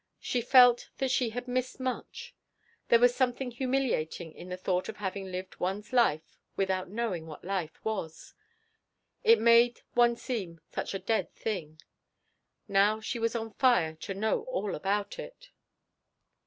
She 0.19 0.41
felt 0.41 0.89
that 0.97 1.11
she 1.11 1.29
had 1.29 1.47
missed 1.47 1.79
much. 1.79 2.33
There 2.87 2.97
was 2.97 3.13
something 3.13 3.51
humiliating 3.51 4.33
in 4.33 4.49
the 4.49 4.57
thought 4.57 4.89
of 4.89 4.97
having 4.97 5.25
lived 5.31 5.59
one's 5.59 5.93
life 5.93 6.39
without 6.55 6.89
knowing 6.89 7.27
what 7.27 7.43
life 7.45 7.79
was. 7.85 8.33
It 9.23 9.39
made 9.39 9.81
one 9.93 10.15
seem 10.15 10.59
such 10.71 10.95
a 10.95 11.05
dead 11.05 11.31
thing. 11.35 11.79
Now 12.67 12.99
she 12.99 13.19
was 13.19 13.35
on 13.35 13.53
fire 13.53 13.93
to 13.97 14.15
know 14.15 14.41
all 14.45 14.73
about 14.73 15.19
it. 15.19 15.51